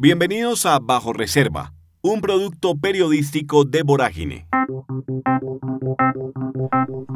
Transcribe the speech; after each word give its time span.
Bienvenidos 0.00 0.64
a 0.64 0.78
Bajo 0.78 1.12
Reserva, 1.12 1.74
un 2.02 2.20
producto 2.20 2.76
periodístico 2.76 3.64
de 3.64 3.82
Vorágine. 3.82 4.46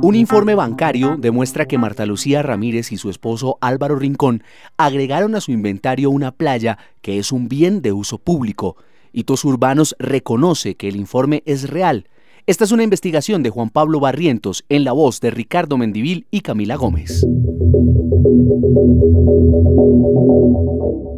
Un 0.03 0.17
informe 0.17 0.57
bancario 0.57 1.17
demuestra 1.17 1.68
que 1.68 1.79
Marta 1.79 2.07
Lucía 2.07 2.42
Ramírez 2.42 2.91
y 2.91 2.97
su 2.97 3.08
esposo 3.08 3.57
Álvaro 3.60 3.95
Rincón 3.95 4.42
agregaron 4.79 5.37
a 5.37 5.41
su 5.41 5.53
inventario 5.53 6.10
una 6.10 6.33
playa 6.33 6.76
que 7.03 7.21
es 7.21 7.31
un 7.31 7.49
bien 7.49 7.83
de 7.83 7.92
uso 7.92 8.18
público. 8.18 8.77
Hitos 9.12 9.45
Urbanos 9.45 9.95
reconoce 10.01 10.75
que 10.75 10.89
el 10.89 10.96
informe 10.96 11.45
es 11.46 11.71
real. 11.71 12.09
Esta 12.49 12.64
es 12.64 12.73
una 12.73 12.83
investigación 12.83 13.45
de 13.45 13.51
Juan 13.51 13.71
Pablo 13.71 14.01
Barrientos 14.01 14.64
en 14.69 14.83
la 14.83 14.91
voz 14.91 15.21
de 15.21 15.30
Ricardo 15.30 15.79
Mendivil 15.79 16.27
y 16.33 16.41
Camila 16.41 16.75
Gómez. 16.75 17.25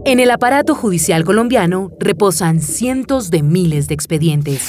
En 0.07 0.21
el 0.21 0.31
aparato 0.31 0.75
judicial 0.75 1.25
colombiano 1.25 1.91
reposan 1.99 2.61
cientos 2.61 3.31
de 3.31 3.43
miles 3.43 3.89
de 3.89 3.95
expedientes. 3.95 4.69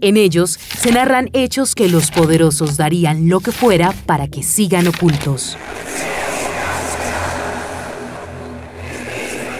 En 0.00 0.16
ellos 0.16 0.58
se 0.78 0.92
narran 0.92 1.30
hechos 1.32 1.74
que 1.74 1.88
los 1.88 2.10
poderosos 2.10 2.76
darían 2.76 3.28
lo 3.28 3.40
que 3.40 3.52
fuera 3.52 3.92
para 4.06 4.28
que 4.28 4.42
sigan 4.42 4.88
ocultos. 4.88 5.56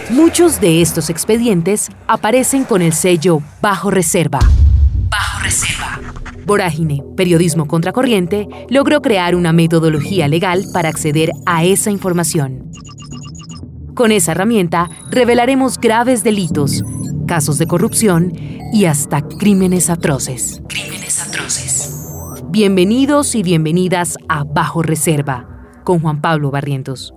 Muchos 0.09 0.59
de 0.61 0.81
estos 0.81 1.09
expedientes 1.09 1.89
aparecen 2.07 2.65
con 2.65 2.81
el 2.81 2.93
sello 2.93 3.41
Bajo 3.61 3.89
Reserva. 3.89 4.39
Bajo 5.09 5.43
Reserva. 5.43 6.22
Vorágine, 6.45 7.03
Periodismo 7.15 7.67
Contracorriente, 7.67 8.47
logró 8.69 9.01
crear 9.01 9.35
una 9.35 9.53
metodología 9.53 10.27
legal 10.27 10.65
para 10.73 10.89
acceder 10.89 11.31
a 11.45 11.63
esa 11.63 11.91
información. 11.91 12.71
Con 13.93 14.11
esa 14.11 14.31
herramienta 14.31 14.89
revelaremos 15.11 15.79
graves 15.79 16.23
delitos, 16.23 16.83
casos 17.27 17.57
de 17.59 17.67
corrupción 17.67 18.33
y 18.73 18.85
hasta 18.85 19.21
crímenes 19.21 19.89
atroces. 19.89 20.61
Crímenes 20.67 21.21
atroces. 21.21 22.09
Bienvenidos 22.49 23.35
y 23.35 23.43
bienvenidas 23.43 24.17
a 24.27 24.43
Bajo 24.43 24.81
Reserva 24.81 25.47
con 25.83 25.99
Juan 25.99 26.21
Pablo 26.21 26.51
Barrientos. 26.51 27.13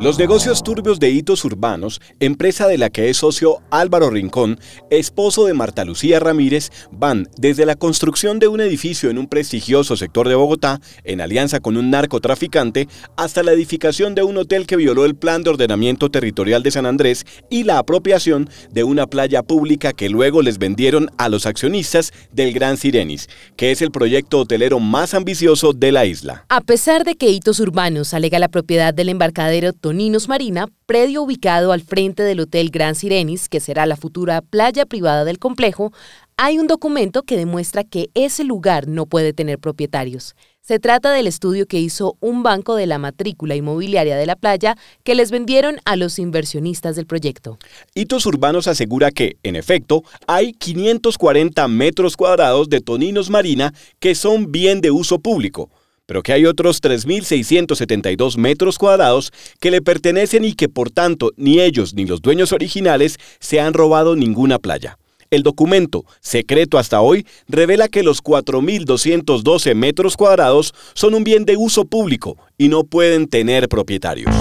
Los 0.00 0.16
negocios 0.16 0.62
turbios 0.62 1.00
de 1.00 1.10
Hitos 1.10 1.44
Urbanos, 1.44 2.00
empresa 2.20 2.68
de 2.68 2.78
la 2.78 2.88
que 2.88 3.10
es 3.10 3.16
socio 3.16 3.62
Álvaro 3.72 4.10
Rincón, 4.10 4.60
esposo 4.90 5.44
de 5.44 5.54
Marta 5.54 5.84
Lucía 5.84 6.20
Ramírez, 6.20 6.70
van 6.92 7.28
desde 7.36 7.66
la 7.66 7.74
construcción 7.74 8.38
de 8.38 8.46
un 8.46 8.60
edificio 8.60 9.10
en 9.10 9.18
un 9.18 9.26
prestigioso 9.26 9.96
sector 9.96 10.28
de 10.28 10.36
Bogotá, 10.36 10.80
en 11.02 11.20
alianza 11.20 11.58
con 11.58 11.76
un 11.76 11.90
narcotraficante, 11.90 12.86
hasta 13.16 13.42
la 13.42 13.50
edificación 13.50 14.14
de 14.14 14.22
un 14.22 14.36
hotel 14.36 14.68
que 14.68 14.76
violó 14.76 15.04
el 15.04 15.16
plan 15.16 15.42
de 15.42 15.50
ordenamiento 15.50 16.12
territorial 16.12 16.62
de 16.62 16.70
San 16.70 16.86
Andrés 16.86 17.26
y 17.50 17.64
la 17.64 17.78
apropiación 17.78 18.48
de 18.70 18.84
una 18.84 19.08
playa 19.08 19.42
pública 19.42 19.92
que 19.92 20.08
luego 20.08 20.42
les 20.42 20.58
vendieron 20.58 21.10
a 21.18 21.28
los 21.28 21.44
accionistas 21.44 22.12
del 22.30 22.52
Gran 22.52 22.76
Sirenis, 22.76 23.28
que 23.56 23.72
es 23.72 23.82
el 23.82 23.90
proyecto 23.90 24.38
hotelero 24.38 24.78
más 24.78 25.12
ambicioso 25.12 25.72
de 25.72 25.90
la 25.90 26.06
isla. 26.06 26.44
A 26.50 26.60
pesar 26.60 27.02
de 27.02 27.16
que 27.16 27.30
Hitos 27.30 27.58
Urbanos 27.58 28.14
alega 28.14 28.38
la 28.38 28.48
propiedad 28.48 28.94
del 28.94 29.08
embarcadero 29.08 29.72
Ninos 29.92 30.28
Marina, 30.28 30.68
predio 30.86 31.22
ubicado 31.22 31.72
al 31.72 31.82
frente 31.82 32.22
del 32.22 32.40
Hotel 32.40 32.70
Gran 32.70 32.94
Sirenis, 32.94 33.48
que 33.48 33.60
será 33.60 33.86
la 33.86 33.96
futura 33.96 34.42
playa 34.42 34.86
privada 34.86 35.24
del 35.24 35.38
complejo, 35.38 35.92
hay 36.36 36.58
un 36.58 36.66
documento 36.66 37.22
que 37.22 37.36
demuestra 37.36 37.84
que 37.84 38.10
ese 38.14 38.44
lugar 38.44 38.86
no 38.86 39.06
puede 39.06 39.32
tener 39.32 39.58
propietarios. 39.58 40.36
Se 40.60 40.78
trata 40.78 41.12
del 41.12 41.26
estudio 41.26 41.66
que 41.66 41.80
hizo 41.80 42.16
un 42.20 42.42
banco 42.42 42.74
de 42.74 42.86
la 42.86 42.98
matrícula 42.98 43.56
inmobiliaria 43.56 44.16
de 44.16 44.26
la 44.26 44.36
playa 44.36 44.76
que 45.02 45.14
les 45.14 45.30
vendieron 45.30 45.78
a 45.84 45.96
los 45.96 46.18
inversionistas 46.18 46.94
del 46.94 47.06
proyecto. 47.06 47.58
Hitos 47.94 48.26
Urbanos 48.26 48.68
asegura 48.68 49.10
que, 49.10 49.36
en 49.42 49.56
efecto, 49.56 50.04
hay 50.26 50.52
540 50.52 51.66
metros 51.68 52.16
cuadrados 52.16 52.68
de 52.68 52.80
Toninos 52.80 53.30
Marina 53.30 53.72
que 53.98 54.14
son 54.14 54.52
bien 54.52 54.80
de 54.80 54.90
uso 54.90 55.18
público 55.20 55.70
pero 56.08 56.22
que 56.22 56.32
hay 56.32 56.46
otros 56.46 56.82
3.672 56.82 58.38
metros 58.38 58.78
cuadrados 58.78 59.30
que 59.60 59.70
le 59.70 59.82
pertenecen 59.82 60.42
y 60.42 60.54
que 60.54 60.70
por 60.70 60.90
tanto 60.90 61.32
ni 61.36 61.60
ellos 61.60 61.92
ni 61.92 62.06
los 62.06 62.22
dueños 62.22 62.52
originales 62.52 63.18
se 63.40 63.60
han 63.60 63.74
robado 63.74 64.16
ninguna 64.16 64.58
playa. 64.58 64.98
El 65.30 65.42
documento, 65.42 66.06
secreto 66.20 66.78
hasta 66.78 67.02
hoy, 67.02 67.26
revela 67.46 67.88
que 67.88 68.02
los 68.02 68.24
4.212 68.24 69.74
metros 69.74 70.16
cuadrados 70.16 70.72
son 70.94 71.12
un 71.12 71.24
bien 71.24 71.44
de 71.44 71.58
uso 71.58 71.84
público 71.84 72.38
y 72.56 72.68
no 72.68 72.84
pueden 72.84 73.28
tener 73.28 73.68
propietarios. 73.68 74.34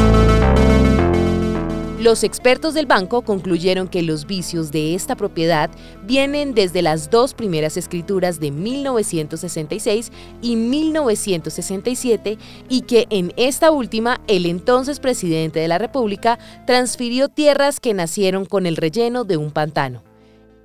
Los 2.00 2.24
expertos 2.24 2.76
del 2.76 2.86
banco 2.86 3.24
concluyeron 3.24 3.88
que 3.88 4.04
los 4.04 4.28
vicios 4.28 4.72
de 4.72 4.94
esta 4.94 5.16
propiedad 5.16 5.72
vienen 6.06 6.54
desde 6.54 6.84
las 6.84 7.10
dos 7.10 7.34
primeras 7.34 7.76
escrituras 7.76 8.40
de 8.40 8.52
1966 8.52 10.12
y 10.44 10.58
1967 10.58 12.38
y 12.70 12.82
que 12.82 13.08
en 13.10 13.34
esta 13.36 13.72
última 13.72 14.22
el 14.28 14.46
entonces 14.46 15.00
presidente 15.00 15.60
de 15.60 15.68
la 15.68 15.80
República 15.80 16.38
transfirió 16.68 17.30
tierras 17.30 17.80
que 17.80 17.96
nacieron 17.96 18.46
con 18.46 18.68
el 18.68 18.76
relleno 18.76 19.24
de 19.24 19.38
un 19.38 19.50
pantano. 19.50 20.04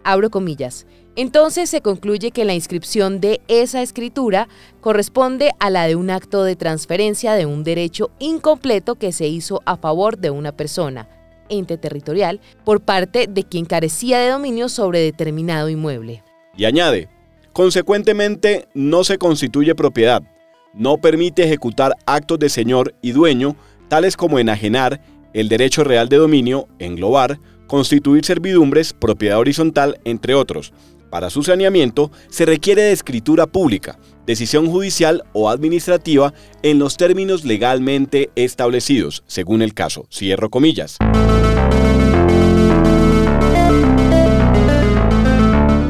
Abro 0.05 0.29
comillas. 0.29 0.85
Entonces 1.17 1.71
se 1.71 1.81
concluye 1.81 2.31
que 2.31 2.45
la 2.45 2.55
inscripción 2.55 3.21
de 3.21 3.41
esa 3.49 3.81
escritura 3.81 4.49
corresponde 4.83 5.53
a 5.61 5.71
la 5.71 5.87
de 5.87 5.97
un 5.97 6.11
acto 6.11 6.45
de 6.45 6.57
transferencia 6.57 7.33
de 7.35 7.47
un 7.47 7.65
derecho 7.65 8.11
incompleto 8.19 8.97
que 8.97 9.13
se 9.13 9.29
hizo 9.29 9.63
a 9.65 9.77
favor 9.79 10.19
de 10.19 10.31
una 10.31 10.53
persona, 10.53 11.09
ente 11.49 11.79
territorial 11.79 12.41
por 12.65 12.81
parte 12.81 13.27
de 13.27 13.45
quien 13.45 13.65
carecía 13.65 14.19
de 14.19 14.31
dominio 14.31 14.69
sobre 14.69 15.01
determinado 15.01 15.69
inmueble. 15.69 16.23
Y 16.57 16.65
añade, 16.65 17.09
consecuentemente 17.53 18.69
no 18.75 19.05
se 19.05 19.19
constituye 19.19 19.75
propiedad, 19.75 20.23
no 20.75 20.99
permite 20.99 21.45
ejecutar 21.45 21.93
actos 22.07 22.39
de 22.39 22.49
señor 22.49 22.95
y 23.03 23.13
dueño, 23.13 23.57
tales 23.89 24.17
como 24.17 24.39
enajenar, 24.39 25.01
el 25.35 25.49
derecho 25.49 25.85
real 25.85 26.09
de 26.09 26.17
dominio, 26.17 26.69
englobar, 26.79 27.39
constituir 27.67 28.25
servidumbres, 28.25 28.93
propiedad 28.93 29.39
horizontal, 29.39 29.99
entre 30.05 30.35
otros, 30.35 30.73
para 31.13 31.29
su 31.29 31.43
saneamiento 31.43 32.11
se 32.31 32.47
requiere 32.47 32.81
de 32.81 32.93
escritura 32.93 33.47
pública, 33.47 33.99
decisión 34.25 34.67
judicial 34.71 35.25
o 35.35 35.51
administrativa 35.51 36.33
en 36.63 36.79
los 36.79 36.97
términos 36.97 37.45
legalmente 37.45 38.31
establecidos, 38.35 39.23
según 39.27 39.61
el 39.61 39.75
caso. 39.75 40.07
Cierro 40.11 40.49
comillas. 40.49 40.97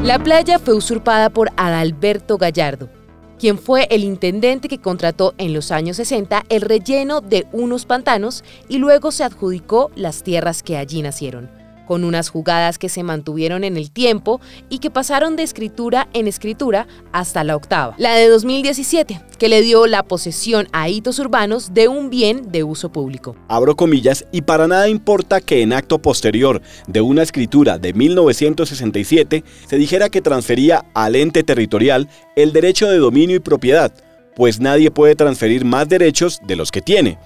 La 0.03 0.19
playa 0.19 0.59
fue 0.59 0.75
usurpada 0.75 1.31
por 1.31 1.51
Adalberto 1.57 2.37
Gallardo, 2.37 2.89
quien 3.39 3.59
fue 3.59 3.87
el 3.93 4.03
intendente 4.03 4.67
que 4.67 4.81
contrató 4.81 5.35
en 5.39 5.53
los 5.53 5.71
años 5.71 5.99
60 5.99 6.47
el 6.49 6.63
relleno 6.63 7.21
de 7.21 7.47
unos 7.53 7.87
pantanos 7.87 8.43
y 8.69 8.79
luego 8.79 9.13
se 9.13 9.23
adjudicó 9.23 9.93
las 9.95 10.25
tierras 10.25 10.65
que 10.65 10.77
allí 10.77 11.01
nacieron 11.01 11.62
con 11.87 12.05
unas 12.05 12.29
jugadas 12.29 12.79
que 12.79 12.89
se 12.89 13.03
mantuvieron 13.03 13.65
en 13.65 13.77
el 13.77 13.91
tiempo 13.91 14.41
y 14.69 14.79
que 14.79 14.91
pasaron 14.91 15.37
de 15.37 15.43
escritura 15.43 16.09
en 16.13 16.29
escritura 16.29 16.87
hasta 17.13 17.45
la 17.45 17.57
octava, 17.57 17.95
la 17.99 18.15
de 18.15 18.29
2017, 18.29 19.21
que 19.39 19.49
le 19.49 19.63
dio 19.63 19.87
la 19.87 20.03
posesión 20.03 20.69
a 20.73 20.89
hitos 20.89 21.19
urbanos 21.19 21.75
de 21.75 21.89
un 21.89 22.11
bien 22.11 22.51
de 22.51 22.65
uso 22.65 22.93
público. 22.93 23.37
Abro 23.49 23.77
comillas, 23.77 24.25
y 24.33 24.43
para 24.43 24.69
nada 24.69 24.89
importa 24.89 25.41
que 25.41 25.63
en 25.63 25.73
acto 25.73 26.01
posterior 26.01 26.63
de 26.87 27.01
una 27.01 27.23
escritura 27.23 27.79
de 27.79 27.93
1967 27.93 29.45
se 29.67 29.77
dijera 29.77 30.09
que 30.09 30.23
transfería 30.23 30.85
al 30.95 31.17
ente 31.17 31.43
territorial 31.43 32.09
el 32.37 32.53
derecho 32.53 32.89
de 32.89 32.99
dominio 32.99 33.37
y 33.37 33.41
propiedad, 33.41 33.93
pues 34.35 34.61
nadie 34.61 34.91
puede 34.91 35.15
transferir 35.15 35.65
más 35.65 35.89
derechos 35.89 36.41
de 36.47 36.57
los 36.57 36.71
que 36.71 36.81
tiene 36.81 37.19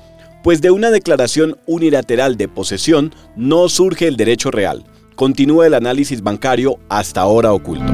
pues 0.47 0.61
de 0.61 0.71
una 0.71 0.93
declaración 0.93 1.59
unilateral 1.67 2.37
de 2.37 2.47
posesión 2.47 3.13
no 3.35 3.69
surge 3.69 4.07
el 4.07 4.17
derecho 4.17 4.53
real. 4.53 4.85
Continúa 5.17 5.67
el 5.67 5.75
análisis 5.75 6.23
bancario 6.23 6.79
hasta 6.89 7.21
ahora 7.21 7.53
oculto. 7.53 7.93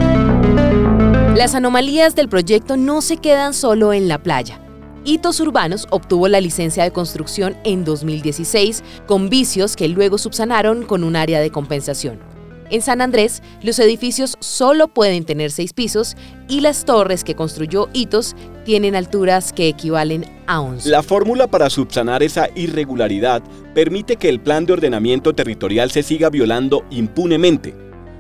Las 1.35 1.55
anomalías 1.55 2.15
del 2.15 2.29
proyecto 2.29 2.77
no 2.77 3.01
se 3.01 3.17
quedan 3.17 3.55
solo 3.55 3.95
en 3.95 4.07
la 4.07 4.23
playa. 4.23 4.61
Hitos 5.07 5.41
Urbanos 5.41 5.87
obtuvo 5.89 6.29
la 6.29 6.43
licencia 6.43 6.85
de 6.85 6.91
construcción 6.91 7.57
en 7.65 7.87
2016 7.87 8.85
con 9.07 9.31
vicios 9.31 9.75
que 9.75 9.89
luego 9.89 10.19
subsanaron 10.19 10.85
con 10.85 11.05
un 11.05 11.17
área 11.17 11.41
de 11.41 11.49
compensación. 11.49 12.32
En 12.73 12.81
San 12.81 13.03
Andrés, 13.03 13.43
los 13.63 13.79
edificios 13.79 14.39
solo 14.41 14.89
pueden 14.89 15.25
tener 15.25 15.51
seis 15.51 15.75
pisos 15.75 16.17
y 16.49 16.63
las 16.63 16.87
torres 16.87 17.23
que 17.23 17.35
construyó 17.35 17.91
Hitos 17.93 18.35
tienen 18.65 18.97
alturas 18.97 19.53
que 19.53 19.69
equivalen 19.69 20.25
a 20.47 20.63
11. 20.63 20.89
La 20.89 21.03
fórmula 21.03 21.49
para 21.49 21.69
subsanar 21.69 22.23
esa 22.23 22.49
irregularidad 22.55 23.43
permite 23.75 24.17
que 24.17 24.31
el 24.31 24.41
plan 24.41 24.65
de 24.65 24.73
ordenamiento 24.73 25.35
territorial 25.35 25.91
se 25.91 26.03
siga 26.03 26.31
violando 26.31 26.87
impunemente. 26.89 27.75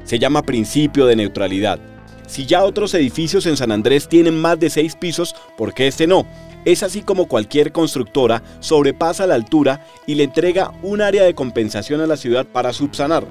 Se 0.04 0.18
llama 0.18 0.42
principio 0.42 1.06
de 1.06 1.16
neutralidad. 1.16 1.80
Si 2.26 2.44
ya 2.44 2.62
otros 2.62 2.92
edificios 2.92 3.46
en 3.46 3.56
San 3.56 3.72
Andrés 3.72 4.06
tienen 4.06 4.38
más 4.38 4.60
de 4.60 4.68
seis 4.68 4.96
pisos, 4.96 5.34
¿por 5.56 5.72
qué 5.72 5.86
este 5.86 6.06
no? 6.06 6.26
Es 6.66 6.82
así 6.82 7.00
como 7.00 7.26
cualquier 7.26 7.72
constructora 7.72 8.42
sobrepasa 8.60 9.26
la 9.26 9.34
altura 9.34 9.86
y 10.06 10.14
le 10.14 10.24
entrega 10.24 10.74
un 10.82 11.00
área 11.00 11.24
de 11.24 11.34
compensación 11.34 12.02
a 12.02 12.06
la 12.06 12.18
ciudad 12.18 12.44
para 12.44 12.74
subsanar. 12.74 13.24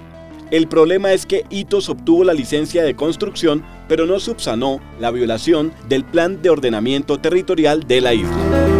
El 0.51 0.67
problema 0.67 1.13
es 1.13 1.25
que 1.25 1.45
Itos 1.49 1.87
obtuvo 1.87 2.25
la 2.25 2.33
licencia 2.33 2.83
de 2.83 2.93
construcción, 2.93 3.63
pero 3.87 4.05
no 4.05 4.19
subsanó 4.19 4.81
la 4.99 5.09
violación 5.09 5.71
del 5.87 6.03
plan 6.03 6.41
de 6.41 6.49
ordenamiento 6.49 7.19
territorial 7.19 7.87
de 7.87 8.01
la 8.01 8.13
isla. 8.13 8.70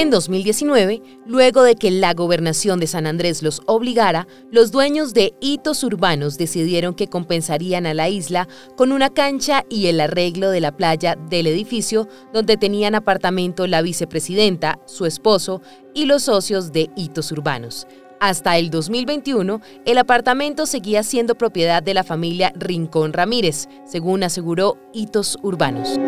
En 0.00 0.10
2019, 0.10 1.02
luego 1.26 1.64
de 1.64 1.74
que 1.74 1.90
la 1.90 2.14
gobernación 2.14 2.78
de 2.78 2.86
San 2.86 3.04
Andrés 3.04 3.42
los 3.42 3.62
obligara, 3.66 4.28
los 4.48 4.70
dueños 4.70 5.12
de 5.12 5.34
hitos 5.40 5.82
urbanos 5.82 6.38
decidieron 6.38 6.94
que 6.94 7.08
compensarían 7.08 7.84
a 7.84 7.94
la 7.94 8.08
isla 8.08 8.46
con 8.76 8.92
una 8.92 9.10
cancha 9.10 9.64
y 9.68 9.88
el 9.88 10.00
arreglo 10.00 10.50
de 10.50 10.60
la 10.60 10.76
playa 10.76 11.16
del 11.28 11.48
edificio 11.48 12.06
donde 12.32 12.56
tenían 12.56 12.94
apartamento 12.94 13.66
la 13.66 13.82
vicepresidenta, 13.82 14.78
su 14.86 15.04
esposo 15.04 15.62
y 15.94 16.04
los 16.04 16.22
socios 16.22 16.70
de 16.70 16.90
hitos 16.94 17.32
urbanos. 17.32 17.88
Hasta 18.20 18.58
el 18.58 18.70
2021, 18.70 19.60
el 19.84 19.98
apartamento 19.98 20.66
seguía 20.66 21.02
siendo 21.02 21.36
propiedad 21.36 21.82
de 21.82 21.94
la 21.94 22.02
familia 22.02 22.52
Rincón 22.56 23.12
Ramírez, 23.12 23.68
según 23.86 24.24
aseguró 24.24 24.76
Hitos 24.92 25.38
Urbanos 25.42 25.98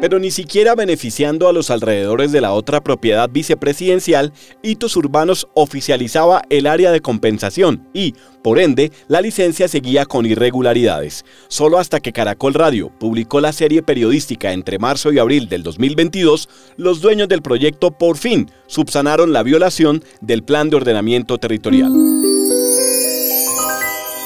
pero 0.00 0.18
ni 0.18 0.30
siquiera 0.30 0.74
beneficiando 0.74 1.48
a 1.48 1.52
los 1.52 1.70
alrededores 1.70 2.30
de 2.32 2.40
la 2.40 2.52
otra 2.52 2.82
propiedad 2.82 3.28
vicepresidencial, 3.30 4.32
Hitos 4.62 4.96
Urbanos 4.96 5.48
oficializaba 5.54 6.42
el 6.50 6.66
área 6.66 6.92
de 6.92 7.00
compensación 7.00 7.88
y, 7.92 8.14
por 8.42 8.58
ende, 8.58 8.92
la 9.08 9.20
licencia 9.20 9.68
seguía 9.68 10.04
con 10.04 10.26
irregularidades. 10.26 11.24
Solo 11.48 11.78
hasta 11.78 12.00
que 12.00 12.12
Caracol 12.12 12.54
Radio 12.54 12.90
publicó 13.00 13.40
la 13.40 13.52
serie 13.52 13.82
periodística 13.82 14.52
entre 14.52 14.78
marzo 14.78 15.12
y 15.12 15.18
abril 15.18 15.48
del 15.48 15.62
2022, 15.62 16.48
los 16.76 17.00
dueños 17.00 17.28
del 17.28 17.42
proyecto 17.42 17.90
por 17.90 18.16
fin 18.16 18.50
subsanaron 18.66 19.32
la 19.32 19.42
violación 19.42 20.04
del 20.20 20.44
Plan 20.44 20.70
de 20.70 20.76
Territorial. 21.24 21.92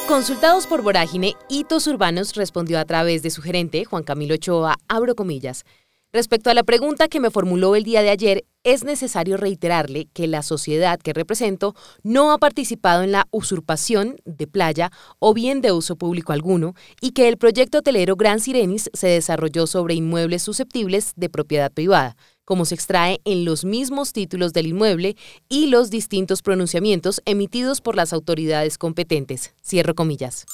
Consultados 0.08 0.66
por 0.66 0.82
Vorágine, 0.82 1.34
Hitos 1.48 1.86
Urbanos 1.86 2.34
respondió 2.34 2.80
a 2.80 2.84
través 2.84 3.22
de 3.22 3.30
su 3.30 3.42
gerente, 3.42 3.84
Juan 3.84 4.02
Camilo 4.02 4.34
Ochoa, 4.34 4.76
abro 4.88 5.14
comillas. 5.14 5.64
Respecto 6.12 6.50
a 6.50 6.54
la 6.54 6.64
pregunta 6.64 7.06
que 7.06 7.20
me 7.20 7.30
formuló 7.30 7.76
el 7.76 7.84
día 7.84 8.02
de 8.02 8.10
ayer, 8.10 8.44
es 8.64 8.82
necesario 8.82 9.36
reiterarle 9.36 10.08
que 10.12 10.26
la 10.26 10.42
sociedad 10.42 10.98
que 10.98 11.12
represento 11.12 11.76
no 12.02 12.32
ha 12.32 12.38
participado 12.38 13.04
en 13.04 13.12
la 13.12 13.28
usurpación 13.30 14.16
de 14.24 14.48
playa 14.48 14.90
o 15.20 15.32
bien 15.32 15.60
de 15.60 15.70
uso 15.70 15.94
público 15.94 16.32
alguno 16.32 16.74
y 17.00 17.12
que 17.12 17.28
el 17.28 17.36
proyecto 17.38 17.78
hotelero 17.78 18.16
Gran 18.16 18.40
Sirenis 18.40 18.90
se 18.92 19.06
desarrolló 19.06 19.68
sobre 19.68 19.94
inmuebles 19.94 20.42
susceptibles 20.42 21.12
de 21.14 21.28
propiedad 21.28 21.70
privada 21.70 22.16
como 22.50 22.64
se 22.64 22.74
extrae 22.74 23.20
en 23.24 23.44
los 23.44 23.64
mismos 23.64 24.12
títulos 24.12 24.52
del 24.52 24.66
inmueble 24.66 25.14
y 25.48 25.68
los 25.68 25.88
distintos 25.88 26.42
pronunciamientos 26.42 27.22
emitidos 27.24 27.80
por 27.80 27.94
las 27.94 28.12
autoridades 28.12 28.76
competentes. 28.76 29.54
Cierro 29.64 29.94
comillas. 29.94 30.46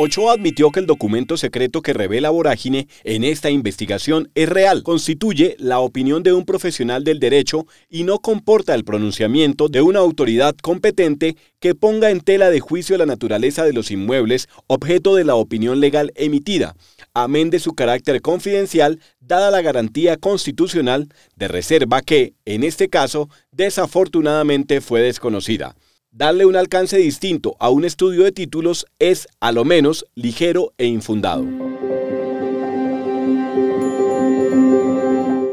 Ochoa 0.00 0.34
admitió 0.34 0.70
que 0.70 0.78
el 0.78 0.86
documento 0.86 1.36
secreto 1.36 1.82
que 1.82 1.92
revela 1.92 2.30
Vorágine 2.30 2.86
en 3.02 3.24
esta 3.24 3.50
investigación 3.50 4.30
es 4.36 4.48
real, 4.48 4.84
constituye 4.84 5.56
la 5.58 5.80
opinión 5.80 6.22
de 6.22 6.32
un 6.32 6.44
profesional 6.44 7.02
del 7.02 7.18
derecho 7.18 7.66
y 7.90 8.04
no 8.04 8.20
comporta 8.20 8.76
el 8.76 8.84
pronunciamiento 8.84 9.68
de 9.68 9.82
una 9.82 9.98
autoridad 9.98 10.54
competente 10.54 11.36
que 11.58 11.74
ponga 11.74 12.10
en 12.10 12.20
tela 12.20 12.48
de 12.48 12.60
juicio 12.60 12.96
la 12.96 13.06
naturaleza 13.06 13.64
de 13.64 13.72
los 13.72 13.90
inmuebles 13.90 14.48
objeto 14.68 15.16
de 15.16 15.24
la 15.24 15.34
opinión 15.34 15.80
legal 15.80 16.12
emitida, 16.14 16.76
amén 17.12 17.50
de 17.50 17.58
su 17.58 17.72
carácter 17.72 18.22
confidencial, 18.22 19.00
dada 19.18 19.50
la 19.50 19.62
garantía 19.62 20.16
constitucional 20.16 21.08
de 21.34 21.48
reserva 21.48 22.02
que, 22.02 22.34
en 22.44 22.62
este 22.62 22.88
caso, 22.88 23.28
desafortunadamente 23.50 24.80
fue 24.80 25.02
desconocida. 25.02 25.74
Darle 26.10 26.46
un 26.46 26.56
alcance 26.56 26.96
distinto 26.96 27.54
a 27.60 27.68
un 27.68 27.84
estudio 27.84 28.24
de 28.24 28.32
títulos 28.32 28.86
es, 28.98 29.28
a 29.40 29.52
lo 29.52 29.66
menos, 29.66 30.06
ligero 30.14 30.72
e 30.78 30.86
infundado. 30.86 31.44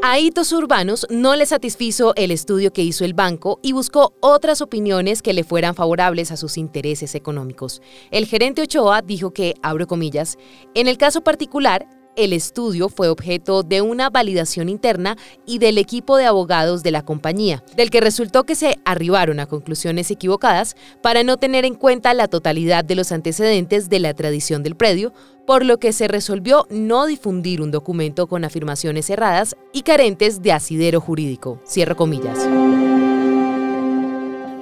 A 0.02 0.18
Hitos 0.18 0.52
Urbanos 0.52 1.06
no 1.10 1.36
le 1.36 1.44
satisfizo 1.44 2.14
el 2.16 2.30
estudio 2.30 2.72
que 2.72 2.82
hizo 2.82 3.04
el 3.04 3.12
banco 3.12 3.60
y 3.62 3.72
buscó 3.72 4.14
otras 4.20 4.62
opiniones 4.62 5.20
que 5.20 5.34
le 5.34 5.44
fueran 5.44 5.74
favorables 5.74 6.32
a 6.32 6.38
sus 6.38 6.56
intereses 6.56 7.14
económicos. 7.14 7.82
El 8.10 8.24
gerente 8.24 8.62
Ochoa 8.62 9.02
dijo 9.02 9.32
que, 9.32 9.54
abro 9.62 9.86
comillas, 9.86 10.38
en 10.74 10.88
el 10.88 10.96
caso 10.96 11.20
particular, 11.22 11.86
el 12.16 12.32
estudio 12.32 12.88
fue 12.88 13.08
objeto 13.08 13.62
de 13.62 13.82
una 13.82 14.10
validación 14.10 14.68
interna 14.68 15.16
y 15.46 15.58
del 15.58 15.78
equipo 15.78 16.16
de 16.16 16.26
abogados 16.26 16.82
de 16.82 16.90
la 16.90 17.04
compañía, 17.04 17.62
del 17.76 17.90
que 17.90 18.00
resultó 18.00 18.44
que 18.44 18.54
se 18.54 18.78
arribaron 18.84 19.40
a 19.40 19.46
conclusiones 19.46 20.10
equivocadas 20.10 20.76
para 21.02 21.22
no 21.22 21.36
tener 21.36 21.64
en 21.64 21.74
cuenta 21.74 22.14
la 22.14 22.28
totalidad 22.28 22.84
de 22.84 22.94
los 22.94 23.12
antecedentes 23.12 23.88
de 23.88 24.00
la 24.00 24.14
tradición 24.14 24.62
del 24.62 24.76
predio, 24.76 25.12
por 25.46 25.64
lo 25.64 25.78
que 25.78 25.92
se 25.92 26.08
resolvió 26.08 26.66
no 26.70 27.06
difundir 27.06 27.62
un 27.62 27.70
documento 27.70 28.26
con 28.26 28.44
afirmaciones 28.44 29.08
erradas 29.10 29.56
y 29.72 29.82
carentes 29.82 30.42
de 30.42 30.52
asidero 30.52 31.00
jurídico. 31.00 31.60
Cierro 31.64 31.96
comillas. 31.96 32.38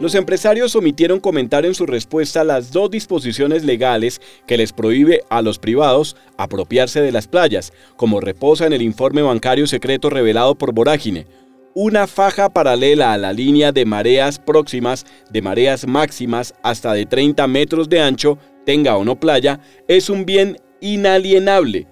Los 0.00 0.17
empresarios 0.17 0.75
omitieron 0.75 1.20
comentar 1.20 1.64
en 1.64 1.75
su 1.75 1.87
respuesta 1.87 2.43
las 2.43 2.73
dos 2.73 2.91
disposiciones 2.91 3.64
legales 3.64 4.20
que 4.44 4.56
les 4.56 4.73
prohíbe 4.73 5.23
a 5.31 5.41
los 5.41 5.61
privados 5.61 6.17
apropiarse 6.37 7.00
de 7.00 7.12
las 7.12 7.29
playas, 7.29 7.73
como 7.96 8.20
reposa 8.20 8.67
en 8.67 8.73
el 8.73 8.82
informe 8.82 9.23
bancario 9.23 9.69
secreto 9.69 10.11
revelado 10.11 10.56
por 10.56 10.75
Vorágine. 10.75 11.26
Una 11.75 12.08
faja 12.08 12.50
paralela 12.50 13.12
a 13.12 13.19
la 13.19 13.32
línea 13.32 13.70
de 13.70 13.85
mareas 13.85 14.41
próximas, 14.41 15.06
de 15.31 15.43
mareas 15.43 15.87
máximas 15.87 16.55
hasta 16.62 16.93
de 16.93 17.06
30 17.06 17.46
metros 17.46 17.88
de 17.88 18.00
ancho, 18.00 18.37
tenga 18.67 18.96
o 18.96 19.05
no 19.05 19.19
playa, 19.20 19.61
es 19.87 20.11
un 20.11 20.26
bien 20.26 20.56
inalienable, 20.81 21.87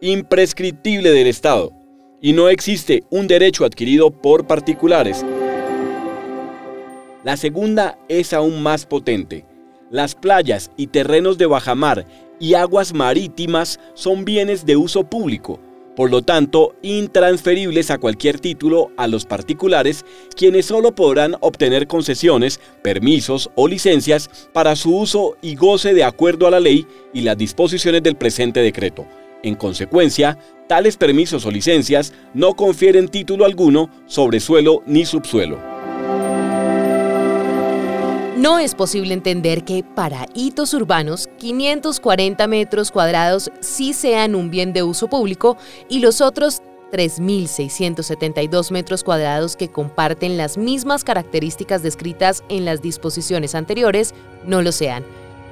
imprescriptible 0.00 1.10
del 1.10 1.26
Estado, 1.26 1.72
y 2.22 2.32
no 2.32 2.48
existe 2.48 3.02
un 3.10 3.26
derecho 3.26 3.64
adquirido 3.64 4.10
por 4.10 4.46
particulares. 4.46 5.24
La 7.24 7.36
segunda 7.36 7.98
es 8.08 8.32
aún 8.32 8.62
más 8.62 8.86
potente. 8.86 9.44
Las 9.90 10.14
playas 10.14 10.70
y 10.76 10.86
terrenos 10.88 11.36
de 11.36 11.46
bajamar 11.46 12.06
y 12.38 12.54
aguas 12.54 12.94
marítimas 12.94 13.80
son 13.94 14.24
bienes 14.24 14.64
de 14.64 14.76
uso 14.76 15.02
público, 15.02 15.58
por 15.96 16.10
lo 16.10 16.22
tanto 16.22 16.76
intransferibles 16.82 17.90
a 17.90 17.98
cualquier 17.98 18.38
título 18.38 18.92
a 18.96 19.08
los 19.08 19.24
particulares, 19.24 20.04
quienes 20.36 20.66
solo 20.66 20.94
podrán 20.94 21.34
obtener 21.40 21.88
concesiones, 21.88 22.60
permisos 22.82 23.50
o 23.56 23.66
licencias 23.66 24.30
para 24.52 24.76
su 24.76 24.96
uso 24.96 25.36
y 25.42 25.56
goce 25.56 25.94
de 25.94 26.04
acuerdo 26.04 26.46
a 26.46 26.52
la 26.52 26.60
ley 26.60 26.86
y 27.12 27.22
las 27.22 27.36
disposiciones 27.36 28.04
del 28.04 28.14
presente 28.14 28.60
decreto. 28.60 29.06
En 29.42 29.56
consecuencia, 29.56 30.38
tales 30.68 30.96
permisos 30.96 31.44
o 31.46 31.50
licencias 31.50 32.12
no 32.32 32.54
confieren 32.54 33.08
título 33.08 33.44
alguno 33.44 33.90
sobre 34.06 34.38
suelo 34.38 34.84
ni 34.86 35.04
subsuelo. 35.04 35.67
No 38.38 38.60
es 38.60 38.76
posible 38.76 39.14
entender 39.14 39.64
que 39.64 39.82
para 39.82 40.26
hitos 40.32 40.72
urbanos 40.72 41.28
540 41.38 42.46
metros 42.46 42.92
cuadrados 42.92 43.50
sí 43.58 43.92
sean 43.92 44.36
un 44.36 44.48
bien 44.48 44.72
de 44.72 44.84
uso 44.84 45.08
público 45.08 45.56
y 45.88 45.98
los 45.98 46.20
otros 46.20 46.62
3.672 46.92 48.70
metros 48.70 49.02
cuadrados 49.02 49.56
que 49.56 49.72
comparten 49.72 50.36
las 50.36 50.56
mismas 50.56 51.02
características 51.02 51.82
descritas 51.82 52.44
en 52.48 52.64
las 52.64 52.80
disposiciones 52.80 53.56
anteriores 53.56 54.14
no 54.46 54.62
lo 54.62 54.70
sean. 54.70 55.04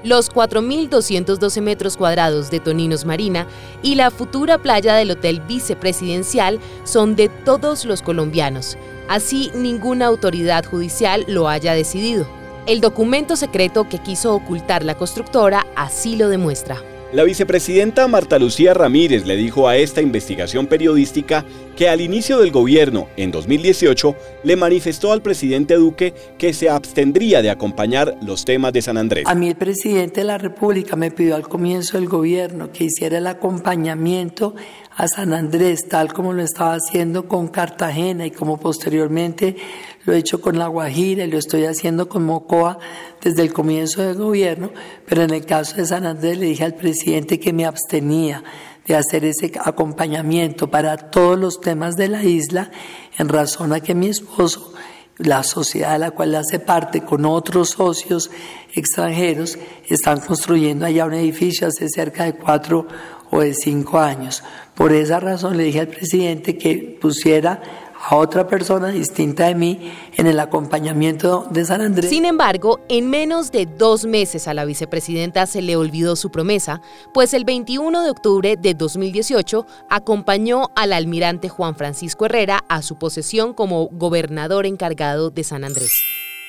Los 0.05 0.31
4.212 0.31 1.61
metros 1.62 1.97
cuadrados 1.97 2.52
de 2.52 2.61
Toninos 2.61 3.05
Marina 3.05 3.49
y 3.83 3.97
la 3.97 4.12
futura 4.12 4.59
playa 4.59 4.95
del 4.95 5.11
Hotel 5.11 5.40
Vicepresidencial 5.40 6.61
son 6.85 7.16
de 7.16 7.31
todos 7.31 7.85
los 7.85 8.00
colombianos. 8.00 8.78
Así 9.09 9.50
ninguna 9.57 10.07
autoridad 10.07 10.64
judicial 10.64 11.25
lo 11.26 11.49
haya 11.49 11.73
decidido. 11.73 12.36
El 12.66 12.80
documento 12.80 13.37
secreto 13.37 13.88
que 13.88 13.99
quiso 14.00 14.35
ocultar 14.35 14.85
la 14.85 14.96
constructora 14.96 15.64
así 15.76 16.16
lo 16.16 16.28
demuestra. 16.28 16.82
La 17.12 17.23
vicepresidenta 17.23 18.08
Marta 18.08 18.40
Lucía 18.40 18.75
Ramírez 18.75 19.25
le 19.25 19.37
dijo 19.37 19.68
a 19.68 19.76
esta 19.76 20.02
investigación 20.02 20.66
periodística 20.66 21.44
que 21.76 21.88
al 21.88 22.00
inicio 22.00 22.40
del 22.40 22.50
gobierno, 22.50 23.06
en 23.16 23.30
2018, 23.30 24.16
le 24.42 24.56
manifestó 24.56 25.12
al 25.12 25.23
presidente 25.23 25.75
Duque 25.75 26.12
que 26.37 26.52
se 26.52 26.68
abstendría 26.68 27.40
de 27.42 27.50
acompañar 27.50 28.18
los 28.20 28.44
temas 28.44 28.73
de 28.73 28.82
San 28.82 28.99
Andrés. 28.99 29.25
A 29.28 29.37
mí 29.37 29.46
el 29.49 29.54
presidente 29.54 30.23
de 30.23 30.26
la 30.26 30.37
República 30.37 30.96
me 30.96 31.12
pidió 31.12 31.37
al 31.37 31.49
comienzo 31.49 31.99
del 31.99 32.08
gobierno 32.08 32.73
que 32.73 32.85
hiciera 32.85 33.18
el 33.18 33.28
acompañamiento 33.28 34.56
a 34.96 35.08
San 35.08 35.34
Andrés, 35.34 35.88
tal 35.88 36.12
como 36.14 36.32
lo 36.32 36.42
estaba 36.42 36.74
haciendo 36.74 37.28
con 37.28 37.48
Cartagena 37.48 38.24
y 38.24 38.30
como 38.30 38.58
posteriormente 38.58 39.56
lo 40.04 40.14
he 40.14 40.18
hecho 40.18 40.40
con 40.40 40.58
La 40.58 40.68
Guajira 40.68 41.24
y 41.24 41.30
lo 41.30 41.36
estoy 41.36 41.66
haciendo 41.66 42.08
con 42.08 42.24
Mocoa 42.24 42.78
desde 43.22 43.42
el 43.42 43.52
comienzo 43.52 44.02
del 44.02 44.16
gobierno, 44.16 44.70
pero 45.06 45.22
en 45.22 45.30
el 45.34 45.44
caso 45.44 45.76
de 45.76 45.84
San 45.84 46.06
Andrés 46.06 46.38
le 46.38 46.46
dije 46.46 46.64
al 46.64 46.74
presidente 46.74 47.38
que 47.38 47.52
me 47.52 47.66
abstenía 47.66 48.42
de 48.86 48.96
hacer 48.96 49.26
ese 49.26 49.52
acompañamiento 49.62 50.70
para 50.70 50.96
todos 50.96 51.38
los 51.38 51.60
temas 51.60 51.96
de 51.96 52.08
la 52.08 52.24
isla 52.24 52.70
en 53.18 53.28
razón 53.28 53.74
a 53.74 53.80
que 53.80 53.94
mi 53.94 54.08
esposo 54.08 54.72
la 55.18 55.42
sociedad 55.42 55.92
de 55.92 55.98
la 55.98 56.10
cual 56.10 56.34
hace 56.34 56.58
parte 56.58 57.02
con 57.02 57.24
otros 57.24 57.70
socios 57.70 58.30
extranjeros, 58.74 59.58
están 59.88 60.20
construyendo 60.20 60.84
allá 60.84 61.06
un 61.06 61.14
edificio 61.14 61.68
hace 61.68 61.88
cerca 61.88 62.24
de 62.24 62.34
cuatro 62.34 62.86
o 63.30 63.40
de 63.40 63.54
cinco 63.54 63.99
años. 63.99 64.42
Por 64.75 64.92
esa 64.92 65.21
razón 65.21 65.56
le 65.56 65.64
dije 65.64 65.80
al 65.80 65.88
presidente 65.88 66.59
que 66.59 66.99
pusiera 67.00 67.61
a 68.09 68.16
otra 68.16 68.47
persona 68.47 68.88
distinta 68.88 69.47
de 69.47 69.54
mí 69.54 69.92
en 70.16 70.26
el 70.26 70.38
acompañamiento 70.38 71.47
de 71.50 71.64
San 71.64 71.80
Andrés. 71.80 72.11
Sin 72.11 72.25
embargo, 72.25 72.80
en 72.88 73.11
menos 73.11 73.50
de 73.50 73.66
dos 73.66 74.04
meses 74.06 74.47
a 74.47 74.54
la 74.54 74.64
vicepresidenta 74.64 75.47
se 75.47 75.62
le 75.62 75.76
olvidó 75.76 76.14
su 76.14 76.30
promesa, 76.30 76.80
pues 77.12 77.35
el 77.35 77.45
21 77.45 78.02
de 78.02 78.11
octubre 78.11 78.56
de 78.56 78.75
2018 78.75 79.66
acompañó 79.90 80.71
al 80.76 80.92
almirante 80.92 81.49
Juan 81.49 81.75
Francisco 81.75 82.26
Herrera 82.26 82.64
a 82.68 82.83
su 82.83 82.97
posesión 82.97 83.54
como 83.54 83.88
gobernador 83.88 84.66
encargado 84.66 85.30
de 85.30 85.45
San 85.45 85.64
Andrés. 85.64 85.92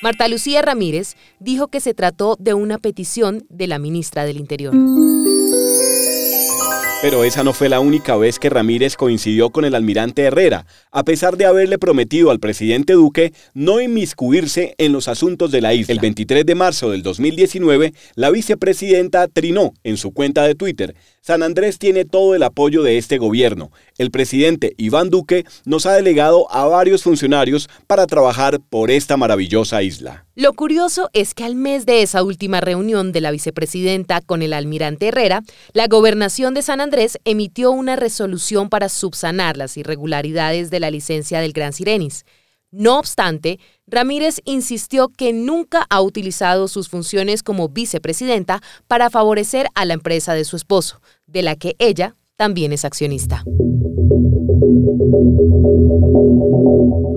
Marta 0.00 0.28
Lucía 0.28 0.62
Ramírez 0.62 1.16
dijo 1.40 1.68
que 1.68 1.80
se 1.80 1.92
trató 1.92 2.36
de 2.38 2.54
una 2.54 2.78
petición 2.78 3.44
de 3.48 3.66
la 3.66 3.80
ministra 3.80 4.24
del 4.24 4.36
Interior. 4.36 4.74
Pero 7.00 7.22
esa 7.22 7.44
no 7.44 7.52
fue 7.52 7.68
la 7.68 7.78
única 7.78 8.16
vez 8.16 8.40
que 8.40 8.50
Ramírez 8.50 8.96
coincidió 8.96 9.50
con 9.50 9.64
el 9.64 9.76
almirante 9.76 10.22
Herrera, 10.22 10.66
a 10.90 11.04
pesar 11.04 11.36
de 11.36 11.46
haberle 11.46 11.78
prometido 11.78 12.32
al 12.32 12.40
presidente 12.40 12.94
Duque 12.94 13.32
no 13.54 13.80
inmiscuirse 13.80 14.74
en 14.78 14.90
los 14.90 15.06
asuntos 15.06 15.52
de 15.52 15.60
la 15.60 15.74
isla. 15.74 15.92
El 15.92 16.00
23 16.00 16.44
de 16.44 16.56
marzo 16.56 16.90
del 16.90 17.04
2019, 17.04 17.92
la 18.16 18.30
vicepresidenta 18.30 19.28
trinó 19.28 19.74
en 19.84 19.96
su 19.96 20.12
cuenta 20.12 20.42
de 20.42 20.56
Twitter, 20.56 20.96
San 21.20 21.42
Andrés 21.42 21.78
tiene 21.78 22.04
todo 22.04 22.34
el 22.34 22.42
apoyo 22.42 22.82
de 22.82 22.98
este 22.98 23.18
gobierno. 23.18 23.70
El 23.98 24.10
presidente 24.10 24.74
Iván 24.78 25.10
Duque 25.10 25.44
nos 25.64 25.86
ha 25.86 25.94
delegado 25.94 26.50
a 26.52 26.66
varios 26.66 27.02
funcionarios 27.02 27.68
para 27.86 28.06
trabajar 28.06 28.60
por 28.60 28.90
esta 28.90 29.16
maravillosa 29.16 29.82
isla. 29.82 30.24
Lo 30.34 30.52
curioso 30.52 31.10
es 31.12 31.34
que 31.34 31.44
al 31.44 31.56
mes 31.56 31.84
de 31.84 32.02
esa 32.02 32.22
última 32.22 32.60
reunión 32.60 33.10
de 33.10 33.20
la 33.20 33.32
vicepresidenta 33.32 34.20
con 34.20 34.42
el 34.42 34.52
almirante 34.52 35.08
Herrera, 35.08 35.42
la 35.72 35.88
gobernación 35.88 36.54
de 36.54 36.62
San 36.62 36.80
Andrés 36.80 37.18
emitió 37.24 37.72
una 37.72 37.96
resolución 37.96 38.68
para 38.68 38.88
subsanar 38.88 39.56
las 39.56 39.76
irregularidades 39.76 40.70
de 40.70 40.80
la 40.80 40.90
licencia 40.90 41.40
del 41.40 41.52
Gran 41.52 41.72
Sirenis. 41.72 42.24
No 42.70 42.98
obstante, 42.98 43.58
Ramírez 43.86 44.42
insistió 44.44 45.08
que 45.08 45.32
nunca 45.32 45.86
ha 45.88 46.02
utilizado 46.02 46.68
sus 46.68 46.90
funciones 46.90 47.42
como 47.42 47.70
vicepresidenta 47.70 48.60
para 48.86 49.08
favorecer 49.08 49.68
a 49.74 49.86
la 49.86 49.94
empresa 49.94 50.34
de 50.34 50.44
su 50.44 50.56
esposo, 50.56 51.00
de 51.26 51.42
la 51.42 51.56
que 51.56 51.76
ella 51.78 52.14
también 52.36 52.74
es 52.74 52.84
accionista. 52.84 53.42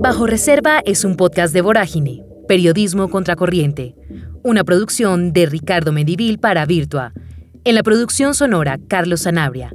Bajo 0.00 0.26
Reserva 0.26 0.80
es 0.86 1.04
un 1.04 1.16
podcast 1.16 1.52
de 1.52 1.60
Vorágine, 1.60 2.24
Periodismo 2.48 3.10
Contracorriente, 3.10 3.94
una 4.42 4.64
producción 4.64 5.34
de 5.34 5.44
Ricardo 5.46 5.92
Medivil 5.92 6.38
para 6.38 6.64
Virtua. 6.64 7.12
En 7.64 7.74
la 7.74 7.82
producción 7.82 8.34
sonora, 8.34 8.78
Carlos 8.88 9.20
Sanabria. 9.20 9.74